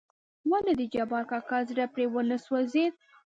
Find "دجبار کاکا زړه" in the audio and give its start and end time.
0.79-1.85